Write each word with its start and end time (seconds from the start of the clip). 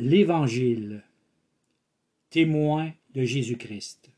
L'Évangile 0.00 1.02
Témoin 2.30 2.92
de 3.14 3.24
Jésus-Christ 3.24 4.12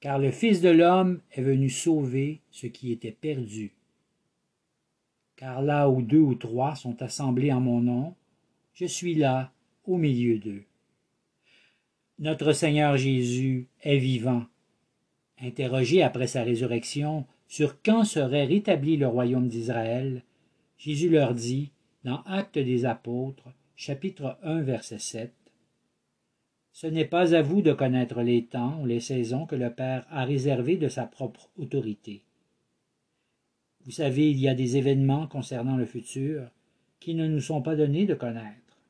Car 0.00 0.18
le 0.18 0.30
Fils 0.30 0.60
de 0.60 0.68
l'homme 0.68 1.22
est 1.32 1.40
venu 1.40 1.70
sauver 1.70 2.42
ce 2.50 2.66
qui 2.66 2.92
était 2.92 3.16
perdu. 3.18 3.72
Car 5.36 5.62
là 5.62 5.88
où 5.88 6.02
deux 6.02 6.20
ou 6.20 6.34
trois 6.34 6.74
sont 6.74 7.00
assemblés 7.00 7.50
en 7.50 7.62
mon 7.62 7.80
nom, 7.80 8.14
je 8.74 8.84
suis 8.84 9.14
là 9.14 9.52
au 9.86 9.96
milieu 9.96 10.38
d'eux. 10.38 10.64
Notre 12.18 12.52
Seigneur 12.52 12.98
Jésus 12.98 13.68
est 13.80 13.96
vivant. 13.96 14.44
Interrogé 15.40 16.02
après 16.02 16.26
sa 16.26 16.42
résurrection 16.42 17.24
sur 17.48 17.80
quand 17.80 18.04
serait 18.04 18.44
rétabli 18.44 18.98
le 18.98 19.08
royaume 19.08 19.48
d'Israël, 19.48 20.24
Jésus 20.76 21.08
leur 21.08 21.32
dit, 21.32 21.70
dans 22.04 22.20
Actes 22.24 22.58
des 22.58 22.84
Apôtres, 22.84 23.48
chapitre 23.82 24.36
1, 24.42 24.60
verset 24.60 24.98
7, 24.98 25.32
Ce 26.70 26.86
n'est 26.86 27.06
pas 27.06 27.34
à 27.34 27.40
vous 27.40 27.62
de 27.62 27.72
connaître 27.72 28.20
les 28.20 28.44
temps 28.44 28.78
ou 28.82 28.84
les 28.84 29.00
saisons 29.00 29.46
que 29.46 29.56
le 29.56 29.72
Père 29.72 30.06
a 30.10 30.26
réservés 30.26 30.76
de 30.76 30.90
sa 30.90 31.06
propre 31.06 31.48
autorité. 31.56 32.22
Vous 33.86 33.90
savez, 33.90 34.30
il 34.30 34.38
y 34.38 34.48
a 34.48 34.54
des 34.54 34.76
événements 34.76 35.26
concernant 35.26 35.78
le 35.78 35.86
futur 35.86 36.50
qui 37.00 37.14
ne 37.14 37.26
nous 37.26 37.40
sont 37.40 37.62
pas 37.62 37.74
donnés 37.74 38.04
de 38.04 38.12
connaître. 38.12 38.82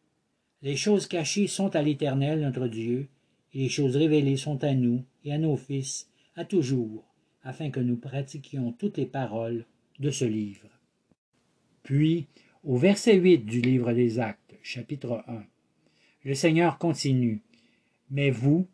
Les 0.60 0.74
choses 0.74 1.06
cachées 1.06 1.46
sont 1.46 1.76
à 1.76 1.82
l'Éternel 1.82 2.40
notre 2.40 2.66
Dieu, 2.66 3.06
et 3.54 3.58
les 3.58 3.68
choses 3.68 3.94
révélées 3.94 4.38
sont 4.38 4.64
à 4.64 4.74
nous 4.74 5.04
et 5.24 5.32
à 5.32 5.38
nos 5.38 5.56
fils, 5.56 6.10
à 6.34 6.44
toujours, 6.44 7.04
afin 7.44 7.70
que 7.70 7.78
nous 7.78 7.96
pratiquions 7.96 8.72
toutes 8.72 8.98
les 8.98 9.06
paroles 9.06 9.66
de 10.00 10.10
ce 10.10 10.24
livre. 10.24 10.68
Puis, 11.84 12.26
au 12.64 12.76
verset 12.76 13.14
8 13.14 13.46
du 13.46 13.60
livre 13.60 13.92
des 13.92 14.18
Actes, 14.18 14.49
chapitre 14.62 15.24
1, 15.28 15.42
le 16.24 16.34
Seigneur 16.34 16.78
continue. 16.78 17.42
Mais 18.10 18.30
vous, 18.30 18.66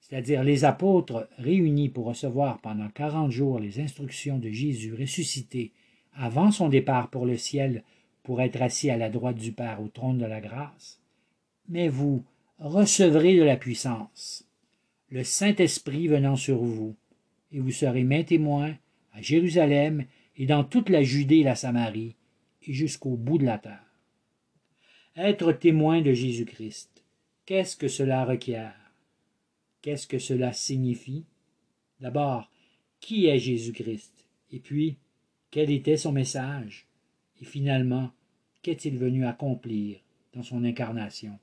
c'est-à-dire 0.00 0.44
les 0.44 0.64
apôtres 0.64 1.28
réunis 1.38 1.88
pour 1.88 2.06
recevoir 2.06 2.60
pendant 2.60 2.88
quarante 2.88 3.30
jours 3.30 3.58
les 3.58 3.80
instructions 3.80 4.38
de 4.38 4.50
Jésus 4.50 4.94
ressuscité 4.94 5.72
avant 6.14 6.50
son 6.50 6.68
départ 6.68 7.08
pour 7.08 7.24
le 7.24 7.36
ciel 7.36 7.82
pour 8.22 8.40
être 8.42 8.60
assis 8.60 8.90
à 8.90 8.96
la 8.96 9.10
droite 9.10 9.36
du 9.36 9.52
Père 9.52 9.80
au 9.80 9.88
trône 9.88 10.18
de 10.18 10.26
la 10.26 10.40
grâce, 10.40 11.00
mais 11.68 11.88
vous, 11.88 12.24
recevrez 12.58 13.36
de 13.36 13.42
la 13.42 13.56
puissance, 13.56 14.46
le 15.08 15.24
Saint-Esprit 15.24 16.08
venant 16.08 16.36
sur 16.36 16.58
vous, 16.58 16.94
et 17.50 17.58
vous 17.58 17.72
serez 17.72 18.04
mes 18.04 18.24
témoins 18.24 18.74
à 19.12 19.20
Jérusalem 19.20 20.04
et 20.36 20.46
dans 20.46 20.64
toute 20.64 20.88
la 20.88 21.02
Judée 21.02 21.38
et 21.38 21.44
la 21.44 21.56
Samarie, 21.56 22.16
et 22.62 22.72
jusqu'au 22.72 23.16
bout 23.16 23.38
de 23.38 23.44
la 23.44 23.58
terre. 23.58 23.91
Être 25.14 25.52
témoin 25.52 26.00
de 26.00 26.14
Jésus-Christ, 26.14 27.04
qu'est-ce 27.44 27.76
que 27.76 27.86
cela 27.86 28.24
requiert? 28.24 28.94
Qu'est-ce 29.82 30.06
que 30.06 30.18
cela 30.18 30.54
signifie? 30.54 31.26
D'abord, 32.00 32.50
qui 32.98 33.26
est 33.26 33.38
Jésus-Christ? 33.38 34.26
Et 34.52 34.58
puis, 34.58 34.96
quel 35.50 35.70
était 35.70 35.98
son 35.98 36.12
message? 36.12 36.86
Et 37.42 37.44
finalement, 37.44 38.10
qu'est-il 38.62 38.96
venu 38.96 39.26
accomplir 39.26 39.98
dans 40.32 40.42
son 40.42 40.64
incarnation? 40.64 41.38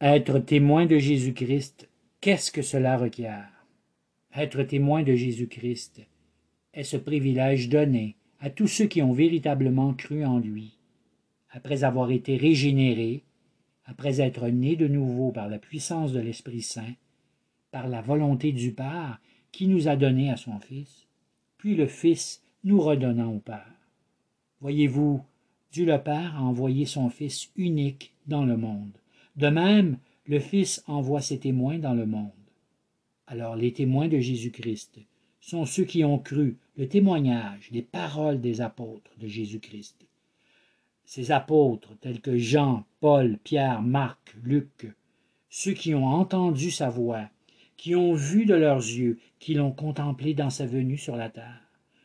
Être 0.00 0.38
témoin 0.38 0.86
de 0.86 0.96
Jésus-Christ, 0.96 1.90
qu'est-ce 2.22 2.50
que 2.50 2.62
cela 2.62 2.96
requiert? 2.96 3.50
Être 4.34 4.62
témoin 4.62 5.02
de 5.02 5.14
Jésus-Christ 5.14 6.06
est 6.72 6.84
ce 6.84 6.96
privilège 6.96 7.68
donné 7.68 8.16
à 8.40 8.48
tous 8.48 8.66
ceux 8.66 8.86
qui 8.86 9.02
ont 9.02 9.12
véritablement 9.12 9.92
cru 9.92 10.24
en 10.24 10.38
lui, 10.38 10.75
après 11.56 11.82
avoir 11.82 12.12
été 12.12 12.36
régénérés, 12.36 13.24
après 13.84 14.20
être 14.20 14.46
nés 14.48 14.76
de 14.76 14.86
nouveau 14.86 15.32
par 15.32 15.48
la 15.48 15.58
puissance 15.58 16.12
de 16.12 16.20
l'Esprit 16.20 16.62
Saint, 16.62 16.94
par 17.72 17.88
la 17.88 18.02
volonté 18.02 18.52
du 18.52 18.72
Père 18.72 19.20
qui 19.50 19.66
nous 19.66 19.88
a 19.88 19.96
donné 19.96 20.30
à 20.30 20.36
son 20.36 20.60
Fils, 20.60 21.08
puis 21.58 21.74
le 21.74 21.88
Fils 21.88 22.42
nous 22.62 22.80
redonnant 22.80 23.32
au 23.32 23.40
Père. 23.40 23.74
Voyez-vous, 24.60 25.24
Dieu 25.72 25.86
le 25.86 25.98
Père 25.98 26.36
a 26.36 26.42
envoyé 26.42 26.86
son 26.86 27.10
Fils 27.10 27.50
unique 27.56 28.12
dans 28.26 28.44
le 28.44 28.56
monde 28.56 28.92
de 29.36 29.48
même, 29.48 29.98
le 30.24 30.40
Fils 30.40 30.82
envoie 30.86 31.20
ses 31.20 31.38
témoins 31.38 31.78
dans 31.78 31.92
le 31.92 32.06
monde. 32.06 32.30
Alors 33.26 33.54
les 33.54 33.72
témoins 33.72 34.08
de 34.08 34.18
Jésus-Christ 34.18 35.00
sont 35.40 35.66
ceux 35.66 35.84
qui 35.84 36.04
ont 36.04 36.18
cru 36.18 36.56
le 36.76 36.88
témoignage, 36.88 37.68
les 37.70 37.82
paroles 37.82 38.40
des 38.40 38.62
apôtres 38.62 39.10
de 39.18 39.28
Jésus-Christ. 39.28 40.06
Ces 41.06 41.30
apôtres 41.30 41.96
tels 42.00 42.20
que 42.20 42.36
Jean, 42.36 42.84
Paul, 43.00 43.38
Pierre, 43.42 43.80
Marc, 43.80 44.36
Luc, 44.42 44.92
ceux 45.48 45.72
qui 45.72 45.94
ont 45.94 46.06
entendu 46.06 46.70
sa 46.70 46.90
voix, 46.90 47.30
qui 47.76 47.94
ont 47.94 48.12
vu 48.12 48.44
de 48.44 48.54
leurs 48.54 48.78
yeux, 48.78 49.18
qui 49.38 49.54
l'ont 49.54 49.72
contemplé 49.72 50.34
dans 50.34 50.50
sa 50.50 50.66
venue 50.66 50.98
sur 50.98 51.16
la 51.16 51.30
terre, 51.30 51.62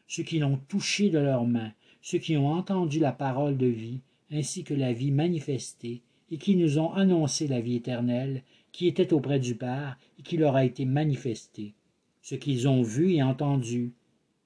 ceux 0.07 0.23
qui 0.23 0.40
l'ont 0.40 0.59
touché 0.67 1.09
de 1.09 1.17
leurs 1.17 1.45
mains, 1.45 1.73
ceux 2.01 2.19
qui 2.19 2.38
ont 2.38 2.53
entendu 2.53 3.00
la 3.00 3.11
parole 3.11 3.57
de 3.57 3.66
vie, 3.66 4.01
ainsi 4.31 4.63
que 4.63 4.73
la 4.73 4.94
vie 4.94 5.11
manifestée, 5.11 6.01
et 6.29 6.38
qui 6.38 6.56
nous 6.56 6.79
ont 6.79 6.94
annoncé 6.94 7.47
la 7.47 7.59
vie 7.59 7.75
éternelle 7.75 8.44
qui 8.72 8.88
était 8.88 9.13
auprès 9.13 9.40
du 9.40 9.56
Père 9.56 9.97
et 10.17 10.22
qui 10.22 10.38
leur 10.38 10.56
a 10.56 10.63
été 10.63 10.85
manifestée. 10.85 11.73
Ce 12.22 12.35
qu'ils 12.35 12.67
ont 12.67 12.84
vu 12.84 13.13
et 13.13 13.23
entendu, 13.23 13.94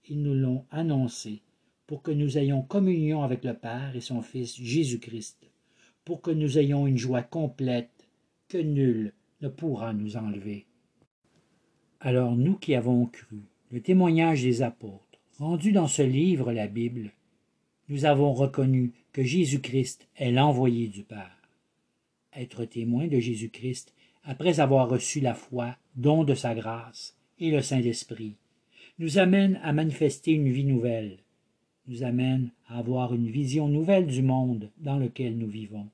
ils 0.07 0.21
nous 0.21 0.33
l'ont 0.33 0.65
annoncé, 0.71 1.41
pour 1.87 2.01
que 2.01 2.11
nous 2.11 2.37
ayons 2.37 2.61
communion 2.61 3.23
avec 3.23 3.43
le 3.43 3.53
Père 3.53 3.95
et 3.95 4.01
son 4.01 4.21
Fils 4.21 4.59
Jésus-Christ, 4.61 5.49
pour 6.03 6.21
que 6.21 6.31
nous 6.31 6.57
ayons 6.57 6.87
une 6.87 6.97
joie 6.97 7.23
complète 7.23 8.07
que 8.47 8.57
nul 8.57 9.13
ne 9.41 9.49
pourra 9.49 9.93
nous 9.93 10.17
enlever. 10.17 10.65
Alors 11.99 12.35
nous 12.35 12.55
qui 12.55 12.75
avons 12.75 13.05
cru 13.05 13.41
le 13.71 13.81
témoignage 13.81 14.43
des 14.43 14.61
apôtres, 14.61 15.19
rendu 15.37 15.71
dans 15.71 15.87
ce 15.87 16.01
livre 16.01 16.51
la 16.51 16.67
Bible, 16.67 17.11
nous 17.89 18.05
avons 18.05 18.33
reconnu 18.33 18.93
que 19.11 19.23
Jésus-Christ 19.23 20.07
est 20.15 20.31
l'envoyé 20.31 20.87
du 20.87 21.03
Père 21.03 21.35
être 22.35 22.65
témoin 22.65 23.07
de 23.07 23.19
Jésus-Christ 23.19 23.93
après 24.23 24.59
avoir 24.59 24.89
reçu 24.89 25.19
la 25.19 25.33
foi, 25.33 25.77
don 25.95 26.23
de 26.23 26.33
sa 26.33 26.55
grâce, 26.55 27.17
et 27.39 27.51
le 27.51 27.61
Saint-Esprit, 27.61 28.35
nous 28.97 29.17
amène 29.17 29.59
à 29.63 29.73
manifester 29.73 30.31
une 30.31 30.51
vie 30.51 30.65
nouvelle, 30.65 31.19
nous 31.87 32.03
amène 32.03 32.49
à 32.67 32.79
avoir 32.79 33.13
une 33.13 33.29
vision 33.29 33.67
nouvelle 33.67 34.07
du 34.07 34.21
monde 34.21 34.69
dans 34.77 34.97
lequel 34.97 35.37
nous 35.37 35.47
vivons. 35.47 35.87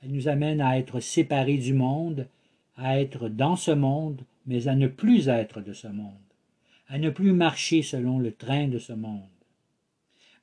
Elle 0.00 0.12
nous 0.12 0.28
amène 0.28 0.60
à 0.60 0.78
être 0.78 1.00
séparés 1.00 1.58
du 1.58 1.74
monde, 1.74 2.26
à 2.76 3.00
être 3.00 3.28
dans 3.28 3.56
ce 3.56 3.70
monde, 3.70 4.22
mais 4.46 4.68
à 4.68 4.74
ne 4.74 4.88
plus 4.88 5.28
être 5.28 5.60
de 5.60 5.72
ce 5.72 5.88
monde, 5.88 6.12
à 6.88 6.98
ne 6.98 7.10
plus 7.10 7.32
marcher 7.32 7.82
selon 7.82 8.18
le 8.18 8.32
train 8.32 8.68
de 8.68 8.78
ce 8.78 8.92
monde. 8.92 9.22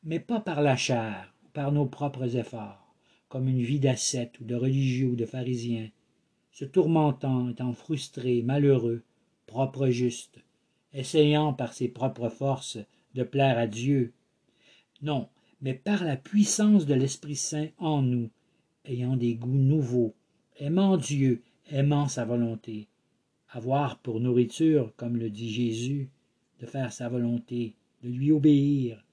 Mais 0.04 0.20
pas 0.20 0.40
par 0.40 0.62
la 0.62 0.78
chair, 0.78 1.34
ou 1.46 1.50
par 1.50 1.72
nos 1.72 1.86
propres 1.86 2.38
efforts, 2.38 2.94
comme 3.28 3.48
une 3.48 3.62
vie 3.62 3.80
d'ascète 3.80 4.40
ou 4.40 4.46
de 4.46 4.56
religieux 4.56 5.10
ou 5.10 5.16
de 5.16 5.26
pharisien, 5.26 5.90
se 6.52 6.66
tourmentant, 6.66 7.50
étant 7.50 7.74
frustré, 7.74 8.42
malheureux, 8.42 9.04
propre 9.46 9.90
juste, 9.90 10.40
essayant 10.94 11.54
par 11.54 11.74
ses 11.74 11.88
propres 11.88 12.30
forces 12.30 12.78
de 13.16 13.24
plaire 13.24 13.58
à 13.58 13.68
Dieu. 13.68 14.14
Non, 15.02 15.30
mais 15.62 15.74
par 15.74 16.04
la 16.04 16.18
puissance 16.18 16.86
de 16.86 16.94
l'Esprit 16.94 17.36
Saint 17.36 17.70
en 17.78 18.02
nous, 18.02 18.30
ayant 18.86 19.16
des 19.16 19.36
goûts 19.36 19.50
nouveaux, 19.50 20.14
aimant 20.58 20.98
Dieu, 20.98 21.42
aimant 21.70 22.08
sa 22.08 22.26
volonté, 22.26 22.88
avoir 23.50 24.00
pour 24.00 24.20
nourriture, 24.20 24.94
comme 24.98 25.18
le 25.18 25.30
dit 25.30 25.52
Jésus, 25.52 26.10
de 26.60 26.66
faire 26.66 26.94
sa 26.94 27.10
volonté, 27.10 27.76
de 28.04 28.10
lui 28.10 28.32
obéir, 28.32 29.04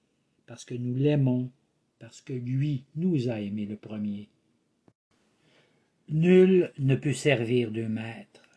parce 0.46 0.64
que 0.64 0.74
nous 0.74 0.94
l'aimons 0.94 1.50
parce 1.98 2.20
que 2.20 2.32
lui 2.32 2.84
nous 2.94 3.28
a 3.28 3.40
aimés 3.40 3.66
le 3.66 3.76
premier. 3.76 4.28
Nul 6.08 6.72
ne 6.78 6.94
peut 6.94 7.12
servir 7.12 7.70
deux 7.70 7.88
maîtres. 7.88 8.48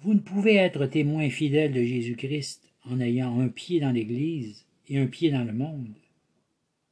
Vous 0.00 0.14
ne 0.14 0.20
pouvez 0.20 0.56
être 0.56 0.86
témoin 0.86 1.30
fidèle 1.30 1.72
de 1.72 1.82
Jésus-Christ 1.82 2.70
en 2.84 3.00
ayant 3.00 3.40
un 3.40 3.48
pied 3.48 3.80
dans 3.80 3.90
l'Église 3.90 4.66
et 4.88 4.98
un 4.98 5.06
pied 5.06 5.30
dans 5.30 5.44
le 5.44 5.52
monde. 5.52 5.94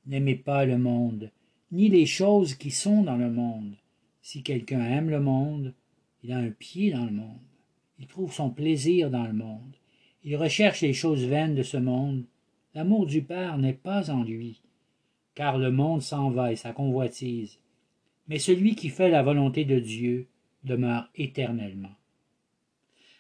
N'aimez 0.06 0.36
pas 0.36 0.64
le 0.64 0.78
monde, 0.78 1.30
ni 1.72 1.88
les 1.88 2.06
choses 2.06 2.54
qui 2.54 2.70
sont 2.70 3.02
dans 3.02 3.16
le 3.16 3.30
monde. 3.30 3.74
Si 4.22 4.42
quelqu'un 4.42 4.84
aime 4.84 5.10
le 5.10 5.20
monde, 5.20 5.74
il 6.22 6.32
a 6.32 6.38
un 6.38 6.50
pied 6.50 6.92
dans 6.92 7.04
le 7.04 7.12
monde. 7.12 7.40
Il 7.98 8.06
trouve 8.06 8.32
son 8.32 8.50
plaisir 8.50 9.10
dans 9.10 9.24
le 9.24 9.32
monde. 9.32 9.74
Il 10.24 10.36
recherche 10.36 10.80
les 10.82 10.92
choses 10.92 11.24
vaines 11.24 11.54
de 11.54 11.62
ce 11.62 11.76
monde. 11.76 12.24
L'amour 12.74 13.06
du 13.06 13.22
Père 13.22 13.58
n'est 13.58 13.72
pas 13.72 14.10
en 14.10 14.22
lui 14.22 14.60
car 15.36 15.58
le 15.58 15.70
monde 15.70 16.02
s'en 16.02 16.30
va 16.30 16.50
et 16.50 16.56
sa 16.56 16.72
convoitise. 16.72 17.60
Mais 18.26 18.40
celui 18.40 18.74
qui 18.74 18.88
fait 18.88 19.10
la 19.10 19.22
volonté 19.22 19.64
de 19.64 19.78
Dieu 19.78 20.26
demeure 20.64 21.08
éternellement. 21.14 21.94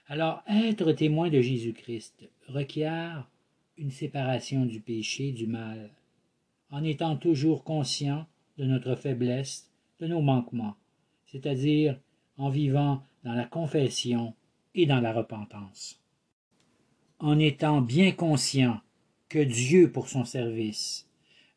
Alors 0.08 0.42
être 0.48 0.90
témoin 0.92 1.30
de 1.30 1.40
Jésus-Christ 1.40 2.28
requiert 2.48 3.28
une 3.76 3.90
séparation 3.90 4.64
du 4.64 4.80
péché, 4.80 5.30
du 5.32 5.46
mal, 5.46 5.90
en 6.70 6.82
étant 6.82 7.16
toujours 7.16 7.64
conscient 7.64 8.26
de 8.58 8.64
notre 8.64 8.94
faiblesse, 8.94 9.70
de 10.00 10.06
nos 10.06 10.20
manquements, 10.20 10.76
c'est-à-dire 11.26 11.98
en 12.38 12.50
vivant 12.50 13.02
dans 13.24 13.34
la 13.34 13.44
confession 13.44 14.34
et 14.74 14.86
dans 14.86 15.00
la 15.00 15.12
repentance. 15.12 16.00
En 17.18 17.38
étant 17.38 17.80
bien 17.80 18.12
conscient 18.12 18.80
que 19.28 19.38
Dieu, 19.38 19.90
pour 19.90 20.08
son 20.08 20.24
service, 20.24 21.08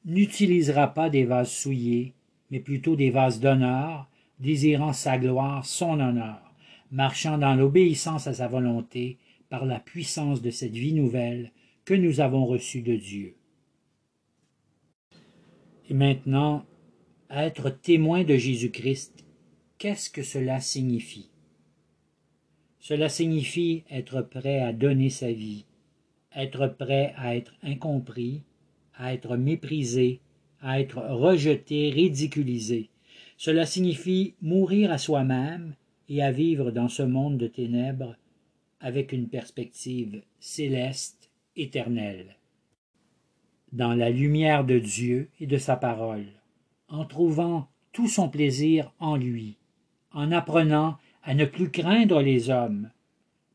n'utilisera 0.05 0.93
pas 0.93 1.09
des 1.09 1.25
vases 1.25 1.51
souillés, 1.51 2.13
mais 2.49 2.59
plutôt 2.59 2.95
des 2.95 3.11
vases 3.11 3.39
d'honneur, 3.39 4.07
désirant 4.39 4.93
sa 4.93 5.17
gloire, 5.17 5.65
son 5.65 5.99
honneur, 5.99 6.41
marchant 6.91 7.37
dans 7.37 7.55
l'obéissance 7.55 8.27
à 8.27 8.33
sa 8.33 8.47
volonté 8.47 9.17
par 9.49 9.65
la 9.65 9.79
puissance 9.79 10.41
de 10.41 10.49
cette 10.49 10.73
vie 10.73 10.93
nouvelle 10.93 11.51
que 11.85 11.93
nous 11.93 12.21
avons 12.21 12.45
reçue 12.45 12.81
de 12.81 12.95
Dieu. 12.95 13.35
Maintenant, 15.89 16.65
être 17.31 17.71
témoin 17.71 18.23
de 18.23 18.35
Jésus-Christ, 18.35 19.25
qu'est-ce 19.79 20.11
que 20.11 20.21
cela 20.21 20.59
signifie? 20.59 21.29
Cela 22.79 23.09
signifie 23.09 23.83
être 23.89 24.21
prêt 24.21 24.59
à 24.59 24.71
donner 24.71 25.09
sa 25.09 25.31
vie, 25.31 25.65
être 26.35 26.67
prêt 26.67 27.13
à 27.17 27.35
être 27.35 27.55
incompris, 27.63 28.43
à 28.93 29.13
être 29.15 29.35
méprisé, 29.35 30.19
à 30.61 30.79
être 30.79 30.99
rejeté, 30.99 31.89
ridiculisé. 31.89 32.89
Cela 33.37 33.65
signifie 33.65 34.35
mourir 34.43 34.91
à 34.91 34.99
soi-même 34.99 35.73
et 36.07 36.21
à 36.21 36.31
vivre 36.31 36.69
dans 36.69 36.89
ce 36.89 37.03
monde 37.03 37.37
de 37.37 37.47
ténèbres 37.47 38.15
avec 38.79 39.11
une 39.11 39.27
perspective 39.27 40.21
céleste, 40.39 41.31
éternelle. 41.55 42.35
Dans 43.71 43.93
la 43.93 44.09
lumière 44.09 44.65
de 44.65 44.79
Dieu 44.79 45.29
et 45.39 45.47
de 45.47 45.57
sa 45.57 45.75
parole, 45.75 46.25
en 46.87 47.05
trouvant 47.05 47.67
tout 47.91 48.07
son 48.07 48.29
plaisir 48.29 48.91
en 48.99 49.15
lui, 49.15 49.57
en 50.11 50.31
apprenant 50.31 50.97
à 51.23 51.33
ne 51.33 51.45
plus 51.45 51.69
craindre 51.69 52.21
les 52.21 52.49
hommes. 52.49 52.89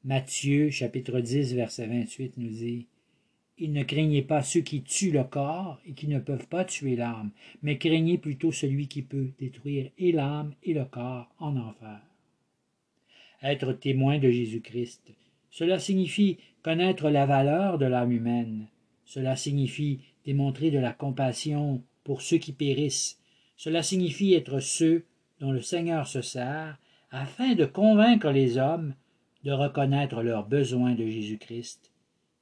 Matthieu 0.05 0.71
chapitre 0.71 1.21
10 1.21 1.55
verset 1.55 1.87
28 1.87 2.35
nous 2.37 2.51
dit 2.51 2.87
Il 3.59 3.73
ne 3.73 3.83
craignez 3.83 4.23
pas 4.23 4.43
ceux 4.43 4.61
qui 4.61 4.83
tuent 4.83 5.13
le 5.13 5.25
corps 5.25 5.81
et 5.87 5.93
qui 5.93 6.07
ne 6.09 6.19
peuvent 6.19 6.49
pas 6.49 6.65
tuer 6.65 6.97
l'âme, 6.97 7.31
mais 7.63 7.79
craignez 7.79 8.19
plutôt 8.19 8.53
celui 8.53 8.89
qui 8.89 9.03
peut 9.03 9.31
détruire 9.41 9.91
et 9.99 10.13
l'âme 10.13 10.55
et 10.63 10.75
le 10.75 10.85
corps 10.85 11.29
en 11.39 11.57
enfer 11.57 12.01
être 13.45 13.75
témoin 13.75 14.19
de 14.19 14.31
Jésus-Christ. 14.31 15.13
Cela 15.51 15.79
signifie 15.79 16.39
connaître 16.63 17.11
la 17.11 17.27
valeur 17.27 17.79
de 17.79 17.87
l'âme 17.87 18.13
humaine. 18.13 18.67
Cela 19.05 19.37
signifie 19.37 20.01
démontrer 20.25 20.71
de 20.71 20.79
la 20.79 20.93
compassion 20.93 21.83
pour 22.03 22.23
ceux 22.23 22.39
qui 22.39 22.53
périssent. 22.53 23.19
Cela 23.57 23.83
signifie 23.83 24.35
être 24.35 24.61
ceux 24.61 25.05
dont 25.41 25.53
le 25.53 25.63
Seigneur 25.63 26.07
se 26.07 26.23
sert 26.23 26.79
afin 27.11 27.55
de 27.55 27.65
convaincre 27.65 28.31
les 28.31 28.59
hommes 28.59 28.95
de 29.45 29.53
reconnaître 29.53 30.23
leurs 30.23 30.47
besoins 30.49 30.95
de 30.95 31.07
Jésus-Christ, 31.07 31.93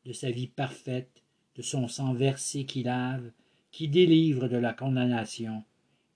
de 0.06 0.12
sa 0.12 0.30
vie 0.30 0.46
parfaite, 0.46 1.22
de 1.56 1.62
son 1.62 1.88
sang 1.88 2.14
versé 2.14 2.64
qui 2.64 2.82
lave, 2.82 3.30
qui 3.70 3.88
délivre 3.88 4.48
de 4.48 4.56
la 4.56 4.72
condamnation, 4.72 5.64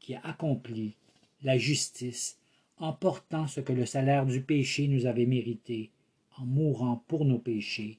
qui 0.00 0.14
accomplit 0.14 0.94
la 1.42 1.58
justice 1.58 2.38
en 2.78 2.92
portant 2.92 3.46
ce 3.46 3.60
que 3.60 3.72
le 3.72 3.86
salaire 3.86 4.26
du 4.26 4.42
péché 4.42 4.86
nous 4.88 5.06
avait 5.06 5.26
mérité, 5.26 5.90
en 6.38 6.44
mourant 6.44 7.02
pour 7.08 7.24
nos 7.24 7.38
péchés, 7.38 7.98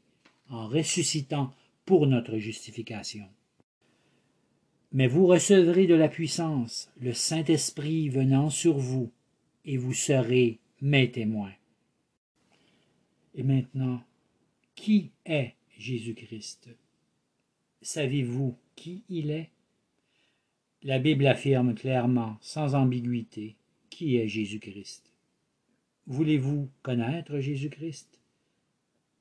en 0.49 0.67
ressuscitant 0.67 1.53
pour 1.87 2.05
notre 2.05 2.37
justification. 2.37 3.25
Mais 4.91 5.07
vous 5.07 5.25
recevrez 5.25 5.87
de 5.87 5.95
la 5.95 6.09
puissance, 6.09 6.91
le 6.99 7.13
Saint-Esprit 7.13 8.09
venant 8.09 8.49
sur 8.49 8.77
vous, 8.77 9.11
et 9.63 9.77
vous 9.77 9.93
serez 9.93 10.59
mes 10.81 11.09
témoins. 11.09 11.53
Et 13.35 13.43
maintenant, 13.43 14.03
qui 14.75 15.11
est 15.25 15.53
Jésus-Christ? 15.77 16.75
Savez-vous 17.81 18.57
qui 18.75 19.03
il 19.07 19.31
est? 19.31 19.49
La 20.83 20.99
Bible 20.99 21.25
affirme 21.25 21.73
clairement, 21.73 22.37
sans 22.41 22.75
ambiguïté, 22.75 23.55
qui 23.89 24.17
est 24.17 24.27
Jésus-Christ 24.27 25.13
Voulez-vous 26.05 26.69
connaître 26.83 27.39
Jésus-Christ? 27.39 28.19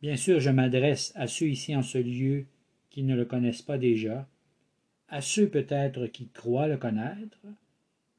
Bien 0.03 0.17
sûr, 0.17 0.41
je 0.41 0.51
m'adresse 0.51 1.13
à 1.15 1.29
ceux 1.29 1.49
ici 1.49 1.75
en 1.75 1.83
ce 1.83 1.99
lieu 1.99 2.47
qui 2.97 3.03
ne 3.03 3.15
le 3.15 3.27
connaissent 3.27 3.61
pas 3.61 3.77
déjà, 3.77 4.27
à 5.11 5.21
ceux 5.21 5.51
peut-être 5.51 6.07
qui 6.07 6.31
croient 6.31 6.67
le 6.67 6.79
connaître, 6.79 7.37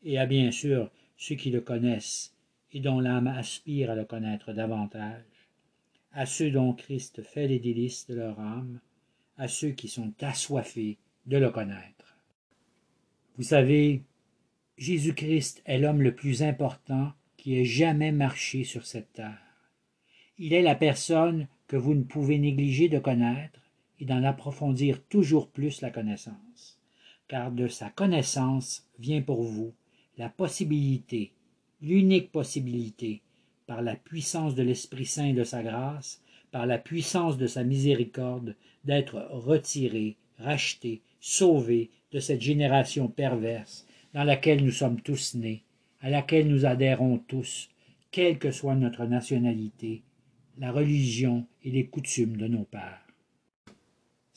et 0.03 0.19
à 0.19 0.27
bien 0.27 0.51
sûr 0.51 0.91
ceux 1.17 1.33
qui 1.33 1.49
le 1.49 1.61
connaissent 1.61 2.35
et 2.71 2.79
dont 2.79 2.99
l'âme 2.99 3.25
aspire 3.25 3.89
à 3.89 3.95
le 3.95 4.05
connaître 4.05 4.53
davantage, 4.53 5.23
à 6.11 6.27
ceux 6.27 6.51
dont 6.51 6.73
Christ 6.73 7.23
fait 7.23 7.47
les 7.47 7.57
délices 7.57 8.05
de 8.05 8.13
leur 8.13 8.39
âme, 8.39 8.79
à 9.39 9.47
ceux 9.47 9.71
qui 9.71 9.87
sont 9.87 10.13
assoiffés 10.21 10.99
de 11.25 11.37
le 11.37 11.49
connaître. 11.49 12.15
Vous 13.35 13.43
savez, 13.43 14.03
Jésus-Christ 14.77 15.63
est 15.65 15.79
l'homme 15.79 16.03
le 16.03 16.13
plus 16.13 16.43
important 16.43 17.13
qui 17.35 17.57
ait 17.57 17.65
jamais 17.65 18.11
marché 18.11 18.63
sur 18.63 18.85
cette 18.85 19.13
terre. 19.13 19.71
Il 20.37 20.53
est 20.53 20.61
la 20.61 20.75
personne 20.75 21.47
que 21.65 21.77
vous 21.77 21.95
ne 21.95 22.03
pouvez 22.03 22.37
négliger 22.37 22.89
de 22.89 22.99
connaître 22.99 23.66
et 23.99 24.05
d'en 24.05 24.23
approfondir 24.23 25.03
toujours 25.03 25.49
plus 25.49 25.81
la 25.81 25.89
connaissance, 25.89 26.79
car 27.27 27.51
de 27.51 27.67
sa 27.67 27.89
connaissance 27.89 28.87
vient 28.99 29.21
pour 29.21 29.43
vous 29.43 29.73
la 30.17 30.29
possibilité, 30.29 31.31
l'unique 31.81 32.31
possibilité, 32.31 33.21
par 33.67 33.81
la 33.81 33.95
puissance 33.95 34.55
de 34.55 34.63
l'Esprit 34.63 35.05
Saint 35.05 35.27
et 35.27 35.33
de 35.33 35.43
sa 35.43 35.61
grâce, 35.61 36.21
par 36.51 36.65
la 36.65 36.77
puissance 36.77 37.37
de 37.37 37.47
sa 37.47 37.63
miséricorde, 37.63 38.55
d'être 38.85 39.27
retiré, 39.31 40.15
racheté, 40.39 41.01
sauvé 41.19 41.89
de 42.11 42.19
cette 42.19 42.41
génération 42.41 43.07
perverse 43.07 43.85
dans 44.13 44.23
laquelle 44.23 44.63
nous 44.63 44.71
sommes 44.71 45.01
tous 45.01 45.35
nés, 45.35 45.63
à 46.01 46.09
laquelle 46.09 46.47
nous 46.47 46.65
adhérons 46.65 47.19
tous, 47.27 47.69
quelle 48.11 48.39
que 48.39 48.51
soit 48.51 48.75
notre 48.75 49.05
nationalité, 49.05 50.01
la 50.57 50.71
religion 50.71 51.45
et 51.63 51.71
les 51.71 51.85
coutumes 51.85 52.37
de 52.37 52.47
nos 52.47 52.63
pères. 52.63 53.06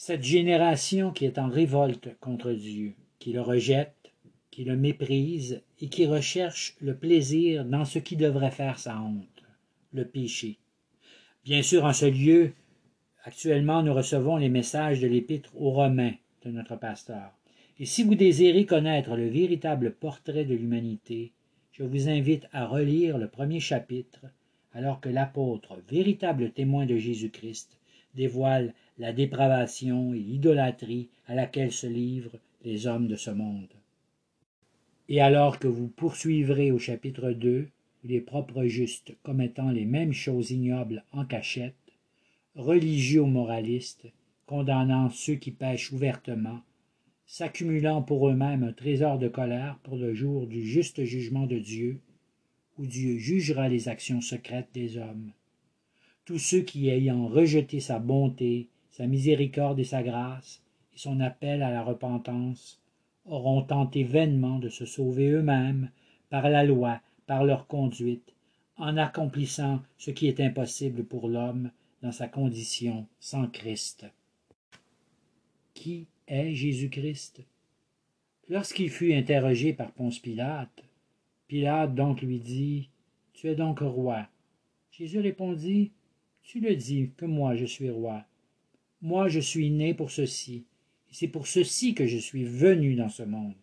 Cette 0.02 0.24
génération 0.24 1.10
qui 1.10 1.26
est 1.26 1.38
en 1.38 1.50
révolte 1.50 2.18
contre 2.20 2.52
Dieu, 2.52 2.94
qui 3.18 3.34
le 3.34 3.42
rejette, 3.42 4.10
qui 4.50 4.64
le 4.64 4.74
méprise 4.74 5.60
et 5.78 5.88
qui 5.90 6.06
recherche 6.06 6.74
le 6.80 6.96
plaisir 6.96 7.66
dans 7.66 7.84
ce 7.84 7.98
qui 7.98 8.16
devrait 8.16 8.50
faire 8.50 8.78
sa 8.78 8.98
honte, 8.98 9.44
le 9.92 10.06
péché. 10.06 10.56
Bien 11.44 11.60
sûr, 11.60 11.84
en 11.84 11.92
ce 11.92 12.06
lieu, 12.06 12.54
actuellement, 13.24 13.82
nous 13.82 13.92
recevons 13.92 14.38
les 14.38 14.48
messages 14.48 15.00
de 15.00 15.06
l'épître 15.06 15.52
aux 15.54 15.72
Romains 15.72 16.14
de 16.46 16.50
notre 16.50 16.76
pasteur. 16.76 17.32
Et 17.78 17.84
si 17.84 18.02
vous 18.02 18.14
désirez 18.14 18.64
connaître 18.64 19.16
le 19.16 19.28
véritable 19.28 19.92
portrait 19.92 20.46
de 20.46 20.54
l'humanité, 20.54 21.32
je 21.72 21.82
vous 21.82 22.08
invite 22.08 22.46
à 22.54 22.64
relire 22.64 23.18
le 23.18 23.28
premier 23.28 23.60
chapitre, 23.60 24.20
alors 24.72 24.98
que 25.02 25.10
l'apôtre, 25.10 25.76
véritable 25.90 26.52
témoin 26.52 26.86
de 26.86 26.96
Jésus-Christ, 26.96 27.79
dévoile 28.14 28.74
la 28.98 29.12
dépravation 29.12 30.12
et 30.12 30.18
l'idolâtrie 30.18 31.08
à 31.26 31.34
laquelle 31.34 31.72
se 31.72 31.86
livrent 31.86 32.38
les 32.64 32.86
hommes 32.86 33.08
de 33.08 33.16
ce 33.16 33.30
monde. 33.30 33.68
Et 35.08 35.20
alors 35.20 35.58
que 35.58 35.68
vous 35.68 35.88
poursuivrez 35.88 36.70
au 36.70 36.78
chapitre 36.78 37.32
2, 37.32 37.68
les 38.04 38.20
propres 38.20 38.64
justes 38.64 39.12
commettant 39.22 39.70
les 39.70 39.84
mêmes 39.84 40.12
choses 40.12 40.50
ignobles 40.50 41.04
en 41.12 41.24
cachette, 41.24 41.74
religieux 42.54 43.24
moralistes, 43.24 44.06
condamnant 44.46 45.10
ceux 45.10 45.34
qui 45.34 45.50
pêchent 45.50 45.92
ouvertement, 45.92 46.60
s'accumulant 47.26 48.02
pour 48.02 48.28
eux-mêmes 48.28 48.64
un 48.64 48.72
trésor 48.72 49.18
de 49.18 49.28
colère 49.28 49.78
pour 49.84 49.96
le 49.96 50.14
jour 50.14 50.46
du 50.46 50.66
juste 50.66 51.04
jugement 51.04 51.46
de 51.46 51.58
Dieu, 51.58 52.00
où 52.76 52.86
Dieu 52.86 53.18
jugera 53.18 53.68
les 53.68 53.88
actions 53.88 54.20
secrètes 54.20 54.70
des 54.74 54.96
hommes. 54.96 55.32
Tous 56.30 56.38
ceux 56.38 56.60
qui, 56.60 56.88
ayant 56.88 57.26
rejeté 57.26 57.80
sa 57.80 57.98
bonté, 57.98 58.68
sa 58.92 59.08
miséricorde 59.08 59.80
et 59.80 59.84
sa 59.84 60.00
grâce, 60.04 60.62
et 60.94 60.96
son 60.96 61.18
appel 61.18 61.60
à 61.60 61.72
la 61.72 61.82
repentance, 61.82 62.80
auront 63.24 63.62
tenté 63.62 64.04
vainement 64.04 64.60
de 64.60 64.68
se 64.68 64.86
sauver 64.86 65.30
eux-mêmes 65.30 65.90
par 66.28 66.48
la 66.48 66.62
loi, 66.62 67.00
par 67.26 67.42
leur 67.42 67.66
conduite, 67.66 68.32
en 68.76 68.96
accomplissant 68.96 69.82
ce 69.98 70.12
qui 70.12 70.28
est 70.28 70.38
impossible 70.38 71.02
pour 71.02 71.26
l'homme 71.26 71.72
dans 72.00 72.12
sa 72.12 72.28
condition 72.28 73.08
sans 73.18 73.48
Christ. 73.48 74.06
Qui 75.74 76.06
est 76.28 76.54
Jésus-Christ? 76.54 77.42
Lorsqu'il 78.48 78.90
fut 78.90 79.14
interrogé 79.14 79.72
par 79.72 79.90
Ponce 79.90 80.20
Pilate, 80.20 80.84
Pilate 81.48 81.92
donc 81.92 82.22
lui 82.22 82.38
dit, 82.38 82.88
Tu 83.32 83.48
es 83.48 83.56
donc 83.56 83.80
roi? 83.80 84.28
Jésus 84.92 85.18
répondit, 85.18 85.90
Tu 86.50 86.58
le 86.58 86.74
dis 86.74 87.12
que 87.16 87.26
moi 87.26 87.54
je 87.54 87.64
suis 87.64 87.90
roi. 87.90 88.24
Moi 89.02 89.28
je 89.28 89.38
suis 89.38 89.70
né 89.70 89.94
pour 89.94 90.10
ceci, 90.10 90.64
et 91.08 91.14
c'est 91.14 91.28
pour 91.28 91.46
ceci 91.46 91.94
que 91.94 92.08
je 92.08 92.18
suis 92.18 92.42
venu 92.42 92.96
dans 92.96 93.08
ce 93.08 93.22
monde, 93.22 93.54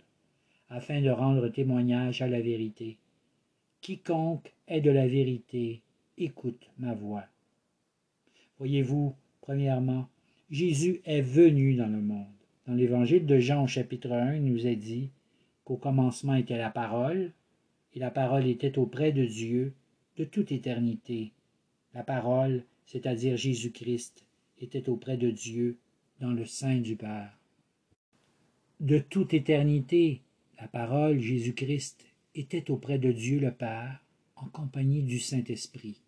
afin 0.70 1.02
de 1.02 1.10
rendre 1.10 1.50
témoignage 1.50 2.22
à 2.22 2.30
la 2.30 2.40
vérité. 2.40 2.96
Quiconque 3.82 4.54
est 4.70 4.80
de 4.80 4.90
la 4.90 5.06
vérité, 5.06 5.82
écoute 6.18 6.70
ma 6.80 6.94
voix. 6.94 7.26
Voyez-vous, 8.58 9.14
premièrement, 9.42 10.08
Jésus 10.50 11.02
est 11.04 11.20
venu 11.20 11.76
dans 11.76 11.92
le 11.92 12.02
monde. 12.02 12.26
Dans 12.68 12.74
l'évangile 12.76 13.26
de 13.26 13.38
Jean 13.38 13.66
au 13.66 13.68
chapitre 13.68 14.14
1, 14.14 14.36
il 14.36 14.46
nous 14.46 14.66
est 14.66 14.78
dit 14.78 15.10
qu'au 15.66 15.76
commencement 15.76 16.36
était 16.36 16.58
la 16.58 16.70
parole, 16.70 17.34
et 17.96 18.00
la 18.00 18.12
parole 18.12 18.48
était 18.48 18.80
auprès 18.80 19.12
de 19.12 19.26
Dieu 19.26 19.74
de 20.16 20.24
toute 20.24 20.54
éternité. 20.54 21.34
La 21.98 22.04
parole, 22.04 22.64
c'est-à-dire 22.86 23.38
Jésus-Christ, 23.38 24.24
était 24.62 24.88
auprès 24.88 25.18
de 25.18 25.32
Dieu 25.32 25.80
dans 26.20 26.30
le 26.30 26.46
sein 26.46 26.78
du 26.78 26.96
Père. 26.96 27.36
De 28.80 29.00
toute 29.00 29.34
éternité, 29.34 30.22
la 30.62 30.68
parole, 30.68 31.20
Jésus-Christ, 31.20 32.06
était 32.36 32.70
auprès 32.70 33.00
de 33.00 33.12
Dieu 33.12 33.40
le 33.40 33.52
Père 33.52 34.06
en 34.36 34.46
compagnie 34.46 35.02
du 35.02 35.20
Saint-Esprit. 35.20 36.00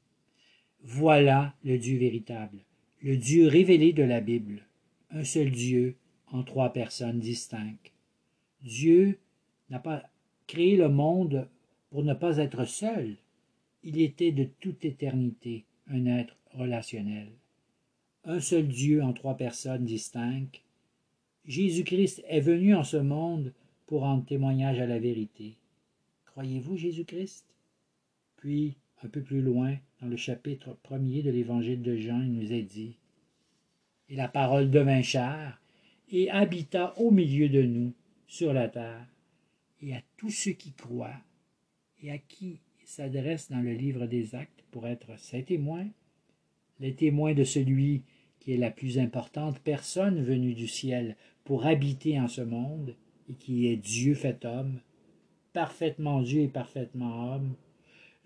Voilà 0.84 1.56
le 1.64 1.80
Dieu 1.80 1.98
véritable, 1.98 2.60
le 3.02 3.18
Dieu 3.18 3.48
révélé 3.48 3.92
de 3.92 4.04
la 4.04 4.22
Bible, 4.22 4.68
un 5.10 5.24
seul 5.24 5.50
Dieu 5.50 5.96
en 6.28 6.44
trois 6.44 6.72
personnes 6.72 7.20
distinctes. 7.20 7.92
Dieu 8.62 9.18
n'a 9.72 9.80
pas 9.80 10.04
créé 10.46 10.78
le 10.78 10.90
monde 10.90 11.50
pour 11.90 12.04
ne 12.04 12.14
pas 12.14 12.38
être 12.38 12.66
seul. 12.66 13.16
Il 13.82 14.00
était 14.00 14.32
de 14.32 14.44
toute 14.60 14.86
éternité 14.86 15.66
un 15.90 16.06
être 16.06 16.36
relationnel. 16.54 17.28
Un 18.24 18.40
seul 18.40 18.68
Dieu 18.68 19.04
en 19.04 19.14
trois 19.14 19.38
personnes 19.38 19.86
distinctes. 19.86 20.62
Jésus-Christ 21.46 22.24
est 22.28 22.42
venu 22.42 22.76
en 22.76 22.84
ce 22.84 22.98
monde 22.98 23.54
pour 23.88 24.02
rendre 24.02 24.26
témoignage 24.26 24.80
à 24.80 24.86
la 24.86 25.00
vérité. 25.00 25.56
Croyez-vous 26.26 26.78
Jésus-Christ? 26.78 27.46
Puis, 28.38 28.76
un 29.04 29.08
peu 29.08 29.22
plus 29.22 29.42
loin, 29.42 29.76
dans 30.02 30.08
le 30.08 30.18
chapitre 30.18 30.78
premier 30.84 31.24
de 31.24 31.32
l'évangile 31.32 31.82
de 31.82 31.96
Jean, 31.96 32.22
il 32.22 32.34
nous 32.34 32.54
est 32.54 32.64
dit 32.64 32.98
Et 34.10 34.16
la 34.16 34.28
parole 34.28 34.70
devint 34.70 35.02
chair 35.02 35.60
et 36.12 36.30
habita 36.30 36.94
au 36.98 37.12
milieu 37.12 37.50
de 37.50 37.62
nous, 37.62 37.94
sur 38.28 38.54
la 38.54 38.68
terre, 38.68 39.08
et 39.82 39.96
à 39.96 40.02
tous 40.18 40.30
ceux 40.30 40.52
qui 40.52 40.72
croient, 40.74 41.22
et 42.02 42.12
à 42.12 42.18
qui 42.18 42.60
s'adresse 42.90 43.52
dans 43.52 43.62
le 43.62 43.74
livre 43.74 44.08
des 44.08 44.34
actes 44.34 44.64
pour 44.72 44.88
être 44.88 45.20
ses 45.20 45.44
témoins, 45.44 45.86
les 46.80 46.96
témoins 46.96 47.36
de 47.36 47.44
celui 47.44 48.02
qui 48.40 48.54
est 48.54 48.58
la 48.58 48.72
plus 48.72 48.98
importante 48.98 49.60
personne 49.60 50.24
venue 50.24 50.56
du 50.56 50.68
ciel 50.68 51.16
pour 51.44 51.68
habiter 51.68 52.20
en 52.20 52.28
ce 52.28 52.42
monde, 52.42 52.96
et 53.30 53.36
qui 53.36 53.68
est 53.68 53.78
Dieu 53.78 54.16
fait 54.16 54.44
homme, 54.44 54.82
parfaitement 55.54 56.24
Dieu 56.24 56.42
et 56.42 56.48
parfaitement 56.48 57.36
homme, 57.36 57.54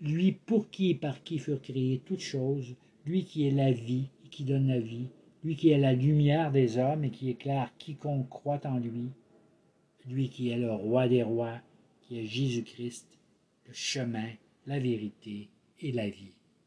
lui 0.00 0.32
pour 0.32 0.70
qui 0.70 0.92
et 0.92 0.94
par 0.94 1.22
qui 1.22 1.38
furent 1.38 1.60
créées 1.60 2.00
toutes 2.06 2.20
choses, 2.20 2.74
lui 3.04 3.24
qui 3.24 3.46
est 3.46 3.50
la 3.50 3.70
vie 3.70 4.08
et 4.24 4.28
qui 4.30 4.44
donne 4.44 4.68
la 4.68 4.80
vie, 4.80 5.08
lui 5.44 5.56
qui 5.56 5.68
est 5.68 5.78
la 5.78 5.92
lumière 5.92 6.50
des 6.50 6.78
hommes 6.78 7.04
et 7.04 7.10
qui 7.10 7.28
éclaire 7.28 7.70
quiconque 7.76 8.30
croit 8.30 8.62
en 8.64 8.78
lui, 8.78 9.10
lui 10.08 10.30
qui 10.30 10.48
est 10.48 10.58
le 10.58 10.72
roi 10.72 11.06
des 11.06 11.22
rois, 11.22 11.60
qui 12.00 12.18
est 12.18 12.24
Jésus-Christ, 12.24 13.06
le 13.66 13.74
chemin, 13.74 14.30
la 14.66 14.78
vérité 14.78 15.48
et 15.80 15.92
la 15.92 16.08
vie. 16.08 16.33